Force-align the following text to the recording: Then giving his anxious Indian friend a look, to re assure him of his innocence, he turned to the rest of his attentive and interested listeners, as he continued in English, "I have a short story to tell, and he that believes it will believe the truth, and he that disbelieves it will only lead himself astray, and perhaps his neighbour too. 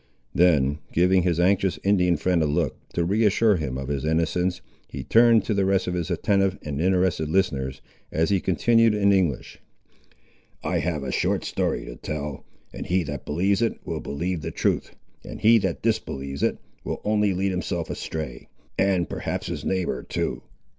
Then 0.33 0.79
giving 0.91 1.21
his 1.21 1.39
anxious 1.39 1.77
Indian 1.83 2.17
friend 2.17 2.41
a 2.41 2.47
look, 2.47 2.75
to 2.93 3.05
re 3.05 3.23
assure 3.23 3.57
him 3.57 3.77
of 3.77 3.89
his 3.89 4.03
innocence, 4.03 4.59
he 4.87 5.03
turned 5.03 5.45
to 5.45 5.53
the 5.53 5.63
rest 5.63 5.85
of 5.85 5.93
his 5.93 6.09
attentive 6.09 6.57
and 6.63 6.81
interested 6.81 7.29
listeners, 7.29 7.81
as 8.11 8.31
he 8.31 8.39
continued 8.39 8.95
in 8.95 9.11
English, 9.13 9.59
"I 10.63 10.79
have 10.79 11.03
a 11.03 11.11
short 11.11 11.45
story 11.45 11.85
to 11.85 11.97
tell, 11.97 12.43
and 12.73 12.87
he 12.87 13.03
that 13.03 13.25
believes 13.27 13.61
it 13.61 13.77
will 13.85 14.01
believe 14.01 14.41
the 14.41 14.49
truth, 14.49 14.95
and 15.23 15.39
he 15.39 15.59
that 15.59 15.83
disbelieves 15.83 16.41
it 16.41 16.57
will 16.83 16.99
only 17.03 17.31
lead 17.31 17.51
himself 17.51 17.87
astray, 17.91 18.47
and 18.79 19.07
perhaps 19.07 19.45
his 19.45 19.63
neighbour 19.63 20.01
too. 20.01 20.41